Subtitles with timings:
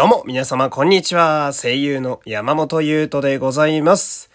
[0.00, 1.52] どうも、皆様、こんにちは。
[1.52, 4.30] 声優の山本優斗でございます。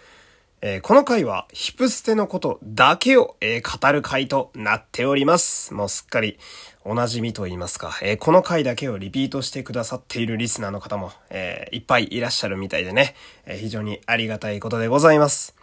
[0.60, 5.74] えー、この回は、ヒプステのことだけを、えー、語る回となっております。
[5.74, 6.38] もうすっかり、
[6.84, 15.56] お馴染みと言いますか、えー、この回だけをリピートしてくださっているリスナーの方も、えいっぱいいらっしゃるみたいでね、え非常にありがたいことでございます。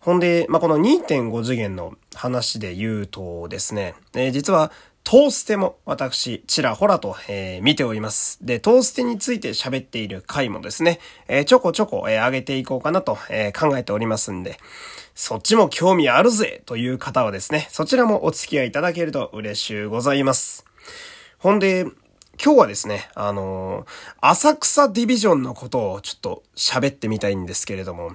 [0.00, 4.72] ほんで、まあ、この2.5次元の話で言うとですね、え実は
[5.10, 8.44] トーステも私、ちらほらと、えー、見ております。
[8.44, 14.58] で、トーステについて喋っている回もですね、えー、ちょこちょこ、えー、上げていこうかなと、え考えておりますんで、
[15.14, 20.66] そっちも興味あるぜという方はですね、そちらもお付き合いいただけると嬉しゅうございます。
[21.38, 21.86] ほんで、
[22.42, 23.86] 今日はですね、あのー、
[24.20, 28.12] 浅草ディビジョンのことをちょっと喋ってみたいんですけれども、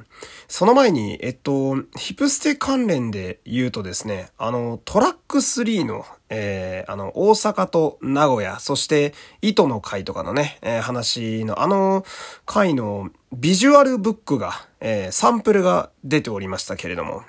[0.47, 12.05] その前に、えっと、ヒプステ関連で言うとですね、あの、トラック3の、えー、あの、大阪と名古屋、そして糸の会とかのね、えー、話の、あの
[12.45, 17.23] 会のビジュアルブックが、えー、サンプルが出ておりましたけれども、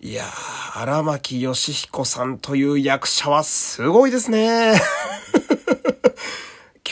[0.00, 4.72] いやー、荒牧義彦さんという役者はすごいですね。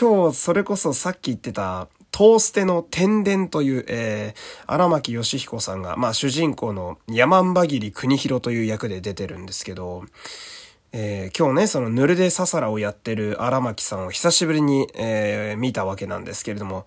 [0.00, 10.04] 今日それこそさっき言ってたトーステの天伝という、えー、荒牧義彦さんが、まあ主人公の山んばぎり国広という役で出てるんですけど、
[10.92, 16.84] えー、今日ね、そのヌルデササラをやってる荒牧さんを久しぶりに、えー、見たわけなんですけれども、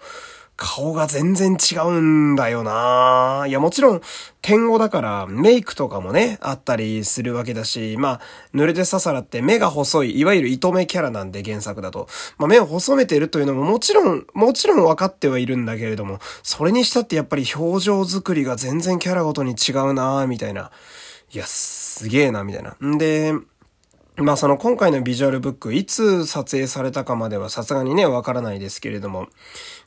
[0.56, 4.02] 顔が全然違うんだよないや、もちろん、
[4.42, 8.22] 天語だからメイクとかもね、あったりするわけだし、まあ、
[8.54, 12.08] 濡れてささらって目が細い、いわゆる糸目キャラなんで原作だと。
[12.38, 20.72] まあ、目を細めてるというのももちろん、もちろん分かってはいるんだけれども、それにしたってやっぱり表情作りが全然キャラごとに違うなみたいな。
[21.34, 22.76] いや、すげえな、みたいな。
[22.86, 23.34] んで、
[24.18, 29.28] まあその今回のビジュアルブック、いつ撮影されたかまではさすがにね、わからないですけれども、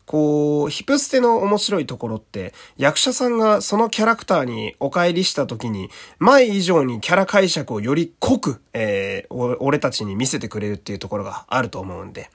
[0.04, 12.30] こう、ヒプステの面白いところって、役者さんがそのキャラクターにお帰りした時に、前以上にキャラ解釈をより濃く、えー、俺たちに見せてくれるっていうところがあると思うんで、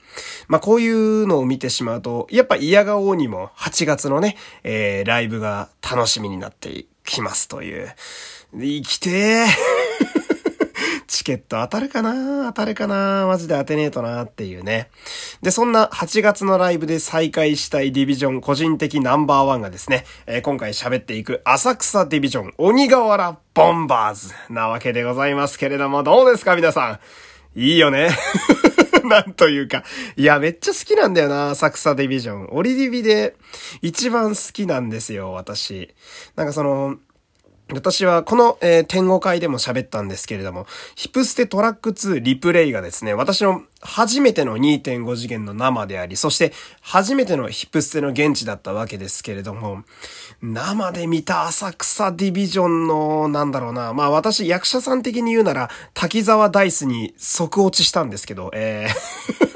[0.48, 7.94] まあこういうのを見てしまうと、やっぱ嫌顔にも8月のね、えー、ライブが楽しみになってきますという。
[8.54, 9.71] 生きてー
[11.22, 12.46] チケット当たるかな？
[12.48, 13.26] 当たるかな？
[13.28, 14.90] マジで当てねえとなっていうね。
[15.40, 26.98] で、そんな8月のライブで再開したいディビジョン個人的ナンバーワンがですね、えー、今回喋っていく浅草ディビジョン鬼瓦ボンバーズなわけでございますけれども、どうですか皆さ
[27.54, 27.60] ん？
[27.60, 28.08] いいよね。
[29.04, 29.84] なんというか。
[30.16, 32.48] いや、めっちゃ好きなんだよな、浅草ディビジョン。
[32.50, 33.36] オリディビで
[33.80, 35.94] 一番好きなんですよ、私。
[36.34, 36.96] なんかその、
[37.74, 49.84] 私はこの、えー、天語会でも喋ったんですけれども、ヒプステトラック2リプレイがですね、私の初めての2.5次元の生であり、そして初めてのヒプステの現地だったわけですけれども、
[50.40, 59.51] 生で見た浅草ディビジョンの、なんだろうな、まあ私役者さん的に言うなら、滝沢ダイスに即落ちしたんですけど、えー。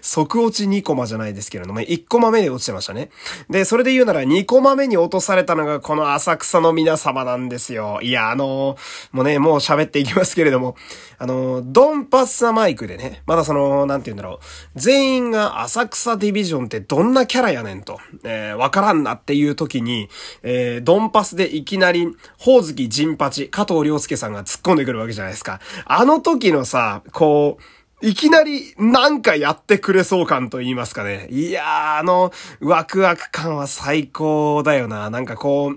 [0.00, 3.10] 即落ち2コマじゃないですけれども、1コマ目で落ちてましたね。
[3.50, 8.00] で、それで言うなら2コマ目に落とされたのがこの浅草の皆様なんですよ。
[8.02, 8.76] いや、あのー、
[9.12, 10.76] もうね、もう喋っていきますけれども、
[11.18, 20.08] あのー、ドンパッサマイクでね、まだその、なんて言うんだろう、全員が浅草ディビジョンってどんなキャラやねんと、えー、わからんなっていう時に、
[20.42, 25.60] えー、ドンパスでいきなり、ほおずきジンパチ、加藤良介さんが突っ込んでくるわけじゃないですか。
[25.84, 31.26] あの時のさ、こう、いきなりなんかやってくれそう感と言いますかね。
[31.30, 35.10] いやー、あの、ワクワク感は最高だよな。
[35.10, 35.74] なんかこ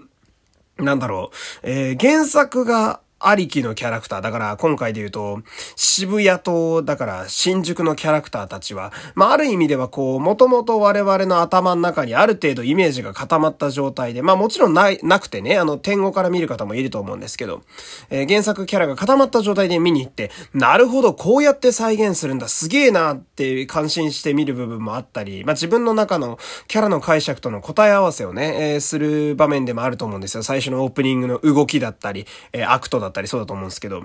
[0.78, 1.36] う、なんだろう。
[1.64, 4.22] えー、原作がありきのキャラクター。
[4.22, 5.42] だから今回で言うと、
[5.76, 17.62] 渋谷と、だから新宿のキャラクターたちは、まあある意味ではこう、もともと我々の頭の中にある程度イメージが固まった状態で、まあもちろんない、なくてね、あの、天語から見る方もいると思うんですけど、
[18.10, 30.44] えー、原作キャラが固まった状態で見に行って、なるほど、こうやって再現するんだ、すげえなって感心して見る部分もあったり、まあ自分の中のキャラの解釈との答え合わせをね、えー、する場面でもあると思うんですよ。
[30.44, 34.04] 最初のオープニングの動きだったり、えー、アクトだったりったりそうだと思うんですけど、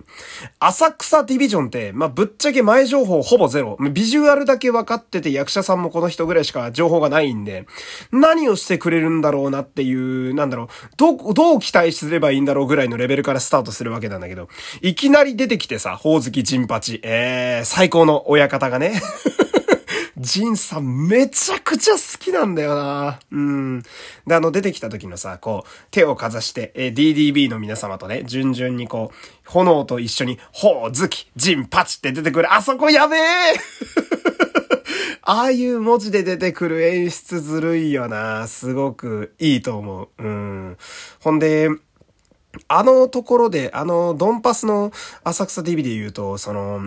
[0.61, 3.79] 浅草ディビジョンって、まあ、ぶっちゃけ前情報ほぼゼロ。
[3.93, 7.67] ビジュアルだけ分かってて役者さんもこの人ぐらいしか情報がないんで、
[8.12, 14.49] 何をしてくれるんだろうなっていう、なんだろう、ど、どう期待すればいいんだろうぐらいのレベルからスタートするわけなんだけど、
[14.82, 19.00] いきなり出てきてさ、ほおずきジンパチ、えー、最高の親方がね。
[20.19, 23.83] ジンさんめちゃくちゃ好きなんだよなうん。
[24.27, 32.53] で、あの、出てきた時のさ、こう、手をかざして、え DDB の皆様とね、順々にこう、炎と一緒に、ほう、ずき、ジン、パチって出てくる。
[32.53, 33.21] あそこやべえ
[35.23, 38.47] ああいう文字で出てくる演出ずるいよな。
[38.47, 40.09] すごくいいと思う。
[40.19, 40.77] うん。
[41.21, 41.69] ほんで、
[42.69, 44.93] あのところで、あの、ドンパスの
[45.25, 46.81] 浅草 DV で言うと、その、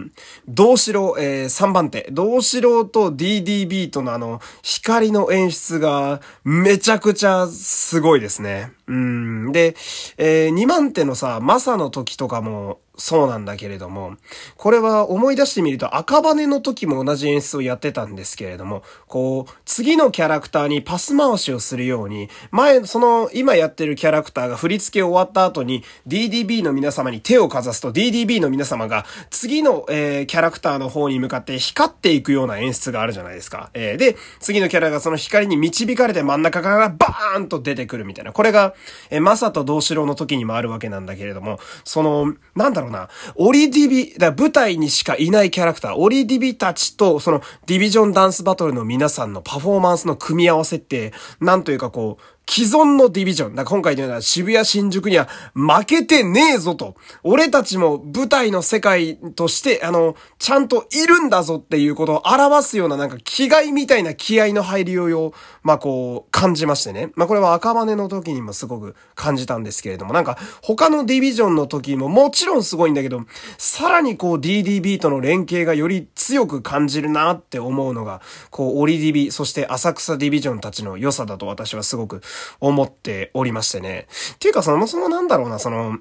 [0.48, 8.72] 道城、えー、3番手、道城と DDB とのあの、光の演出がめちゃくちゃすごいですね。
[8.88, 9.52] うん。
[9.52, 9.76] で、
[10.18, 14.18] えー、2番手のさ、マサの時とかも、そうなんだけれども、
[14.58, 33.70] これは思い出してみると赤羽の時も同じ演出をやってたんですけれども、こう、次のキャラクターにパス回しをするように、前、その、今やってるキャラクターが振り付け終わった後に DDB の皆様に手をかざすと DDB の皆様が次の、えー、キャラクターの方に向かって光っていくような演出があるじゃないですか。
[33.74, 38.34] えー、で、次のキャラがその光に導かれて真ん中からバーンと出てくるみたいな。
[38.34, 38.74] これが、
[39.10, 53.54] えー、マサと同志郎の時にもあるわけなんだけれども、その、なんだろううな、オリディビ、だ舞台にしかいないキャラクター、オリディビたちと、その、ディビジョンダンスバトルの皆さんのパフォーマンスの組み合わせって、なんというかこう、既存のディビジョン。
[53.54, 56.96] だ今回のような渋谷新宿には負けてねえぞと。
[57.22, 67.12] 俺たちも舞台の世界として、あの、ちゃんといるんだぞっていうことを表すようななんか気概みたいな気合の入りを、まあこう、感じましてね。
[67.14, 73.22] まあこれは赤羽の時にもすごく感じたんですけれども、なんか他のディビジョンの時ももちろんすごいんだけど、
[73.60, 82.22] さらにこう DDB との連携がより強く感じるなって思うのが、こうオリディビ、そして浅草ディビジョンたちの良さだと私はすごく
[82.60, 84.08] 思っておりましてね。
[84.36, 86.00] っていうかそもそもなんだろうな、その、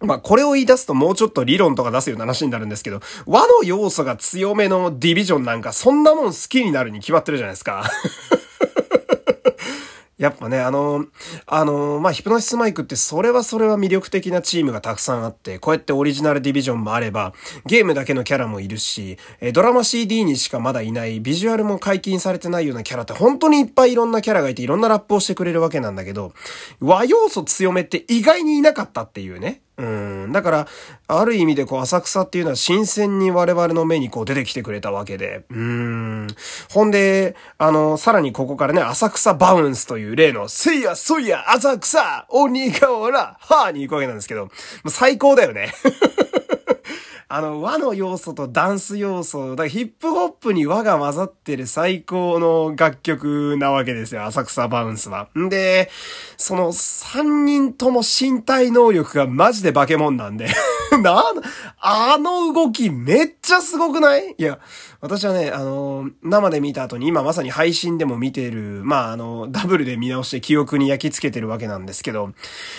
[0.00, 7.90] まあ、これを言い出すともうちょっと理論とか出すような話になるんですけど、和の要素が強めのディビジョンなんかそんなもん好きになるに決まってるじゃないですか。
[10.18, 11.06] やっぱね、あの、
[11.46, 17.34] あの、まあ、ヒプノシスマイクってそれはそれは魅力的なチームがたくさんあって、こうやってオリジナルディビジョンもあれば、
[17.66, 26.32] ゲームだけのキャラもいるし、えドラマ CD にしかまだいないビジュアルも解禁されてないようなキャラって本当にいっぱいいろんなキャラがいていろんなラップをしてくれるわけなんだけど、
[26.80, 29.60] 和要素強めって意外にいなかったっていうね。
[29.76, 30.07] うん。
[30.32, 30.68] だから、
[31.06, 35.44] ある意味でこう、浅草っていうのは新鮮に我々の目にこう出てきてくれたわけで。
[35.50, 36.26] うん。
[36.70, 44.48] ほんで、あの、さらにここからね、浅草バウンスという例の、せいや、そいや、浅草、鬼瓦、はーに行くわけなんですけど、
[44.88, 45.72] 最高だよね。
[47.30, 55.28] あの、和の要素とダンス要素、だからヒップホップに和が混ざってる最高の楽曲なわけですよ、浅草バウンスは。
[55.38, 55.90] んで、
[56.38, 60.48] その3人とも身体能力がマジで化け物なんで
[61.02, 61.22] な、
[61.80, 64.34] あの動きめっちゃすごくない？
[64.36, 64.58] いや、
[65.00, 72.32] 私はね、あの、生で見た後に今まさに配信でも見てる、まあ、あの、ダブルで見直して記憶に焼き付けてるわけなんですけど、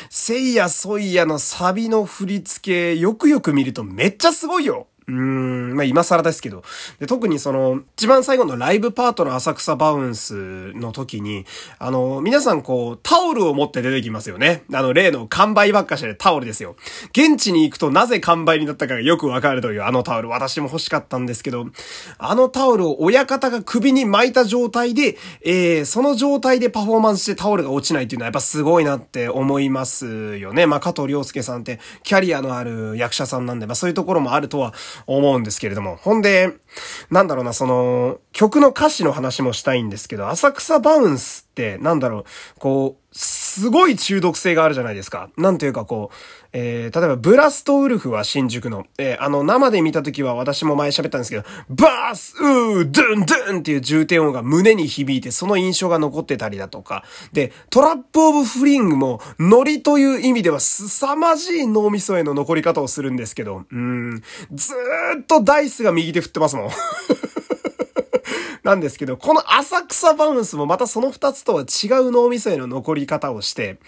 [0.10, 4.88] せいやソイヤのサビの振り付け、よくよく見るとめっちゃすごいよ。
[5.10, 6.64] うーん、まあ今更ですけど。
[7.00, 11.46] で、特にその、一番最後のライブパートの浅草バウンスの時に、
[11.80, 14.64] あの、皆さんこう、タオルを持って出てきますよね。
[14.74, 16.76] あの、例の完売ばっかしでタオルですよ。
[17.12, 20.30] 現地に行くとなぜ完売になったかがよくわかるというあのタオル。
[20.30, 21.68] 私も欲しかったんですけど、
[22.18, 30.66] あのタオルを親方が首に巻いた状態で、えー、その状態でパフォーマンスしてタオルが落ちないっていうのはやっぱすごいなって思いますよね。
[30.66, 34.74] まあ、加藤良介さんってキャリアのある役者さんなんで、まあそういうところもあるとは
[35.08, 35.96] 思うんですけれども。
[35.98, 36.54] ほんで、
[37.10, 42.24] なんだろうな、その、曲の歌詞の話もしたいんですけど、浅草バウンスって、なんだろう、
[42.60, 45.30] こう、すごい中毒性があるじゃないですか。
[45.38, 46.16] なんというかこう、
[46.54, 57.04] えー、例えばブラストウルフは新宿の、えー、あの生で見た時は私も前喋ったんですけど、バース、うー、ドゥンドゥンっていう重点音が胸に響いてその印象が残ってたりだとか、
[57.34, 66.70] で、トラップオブフリングもノリという意味では凄まじい脳みそへの残り方をするんですけど、うん、ずーっとダイスが右手振ってますもん。
[68.64, 73.80] なんですけど、この浅草バウンスもまたその二つとは違う脳みそへの残り方をして、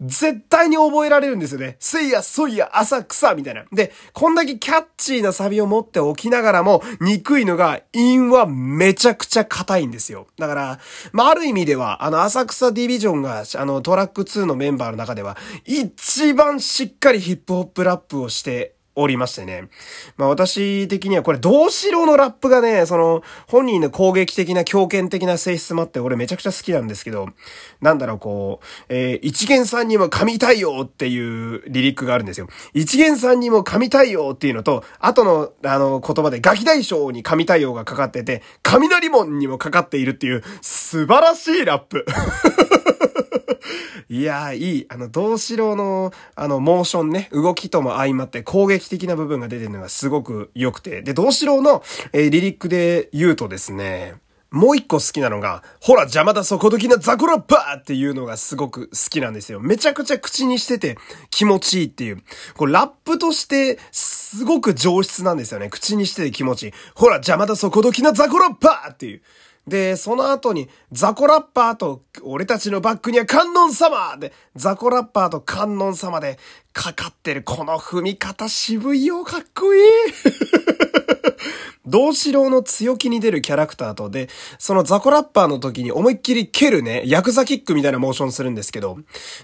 [0.00, 1.76] 絶対に覚えられるんですよね。
[1.80, 3.64] せいや、そいや、浅草みたいな。
[3.72, 10.26] で、こんだけキャッチーなサビを持っておきながらも、憎いのが、韻はめちゃくちゃ硬いんですよ。
[10.38, 10.78] だから、
[11.12, 19.68] まあ、ある意味では、あの、浅草ディビジョンが、あの、トラック2のメンバーの中では、一番しっかりヒップホップラップをしておりましてね。
[20.16, 27.28] まあ私的にはこれ、同志郎のラップがね、その、本人の攻撃的な強権的な性質もあって俺めちゃくちゃ好きなんですけど、
[27.80, 32.48] なんだろうこう、えー、一元さんにも噛みたいよっていうリリックがあるんですよ。
[32.74, 42.06] 一元さんにも噛みたいよっていうのと、後の、あの、言葉でガキ大将に噛みたいよがかかってて、雷門にもかかっているっていう、素晴らしいラップ。
[44.08, 44.86] いやー、いい。
[44.88, 51.02] あの、同志郎の、あの、モーションね、動きとも相まって攻撃的な部分が出てるのがすごく良くて。
[51.02, 51.82] で、同志郎の、
[52.12, 54.14] えー、リリックで言うとですね、
[54.50, 59.60] もう一個好きなのが、ほら邪魔だそこどきなザコラッパーっていうのがすごく好きなんですよ。
[59.60, 60.96] めちゃくちゃ口にしてて
[61.30, 62.22] 気持ちいいっていう。
[62.54, 65.68] これラップとしてすごく上質なんですよね。
[65.68, 66.72] 口にしてて気持ちいい。
[66.94, 69.22] ほら邪魔だそこどきなザコラッパーっていう。
[69.66, 76.38] で、その後に、ザコラッパーと、俺たちのバックには観音様で、ザコラッパーと観音様で、
[76.76, 79.82] かかってるこの踏み方渋いよ、かっこいい
[81.86, 84.28] 同志郎の強気に出るキャラクターとで、
[84.58, 88.98] そのザコラッパーの時に思いっきり蹴るね、ヤクザキックみたいなモーションするんですけど、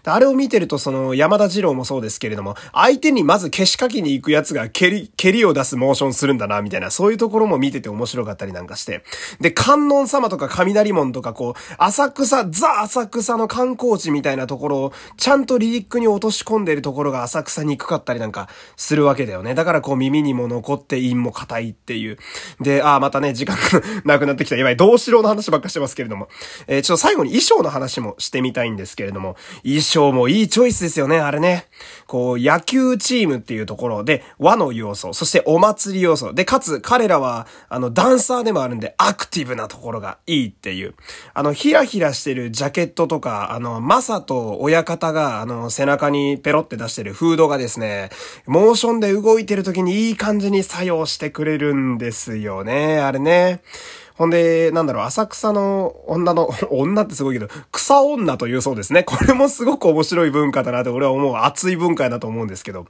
[0.05, 9.05] あれを見てるとその山田二郎もそうですけれども、相手にまず消しかけに行くやつが蹴り、蹴りを出すモーションするんだな、みたいな、そういうところも見てて面白かったりなんかして。
[9.41, 19.55] で、観音様とか雷門とかこう、浅草、ザ浅草の観光地みたいなところを、ちゃんとリリックに落とし込んでるところが浅草にくかったりなんかするわけだよね。
[19.55, 22.19] だからこう耳にも残って陰も硬いっていう。
[22.61, 23.63] で、ああ、またね、時間が
[24.05, 24.57] なくなってきた。
[24.57, 26.29] やばい、同志郎の話ばっかしてますけれども。
[26.67, 31.67] えー、ちょっと最後に衣装の話もしてみたいんですけれども、衣装もいいチョイスですよね、あれね。
[32.07, 36.33] こう、野球チームっていうところで、和の要素、そしてお祭り要素。
[36.33, 40.95] で、かつ、彼らは、あの、ダンサーでもあるんで、アクティブなところがいいっていう。
[41.35, 48.11] あの、ヒラヒラしてるジャケットとか、あの、マサと親方が、あの、背中にペロって出してるるフードがですね、
[48.47, 52.99] モーションで動いてる時にいい感じに作用してくれるんですよね。
[52.99, 53.63] あれね。
[54.15, 59.05] ほんで、なんだろう、浅草の女の、 女ってすごいけど、草女というそうですね。
[59.05, 61.37] これもすごく面白い文化だなって俺は思う。
[61.37, 62.87] 熱い文化だと思うんですけど。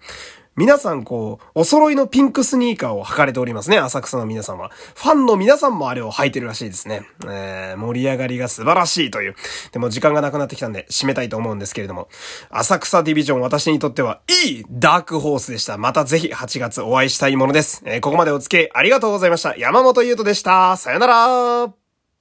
[0.55, 4.71] 皆さんこう、お揃いのピンクスニーカーを履かれておりますね、浅草の皆さんは。
[4.95, 7.07] ファンの皆さんもあれを履いてるらしいですね。
[7.27, 9.35] えー、盛り上がりが素晴らしいという。
[9.73, 12.09] でも時間がなくなってきたんで、締めたいと思うんですけれども。
[12.51, 15.79] 浅草ディビジョン私にとっては、いいダークホースでした。
[15.79, 17.83] またぜひ8月お会いしたいものです。
[17.87, 19.57] えー、ここまでお付き合いありがとうございました。
[19.57, 20.77] 山本優斗でした。
[20.77, 21.82] さよなら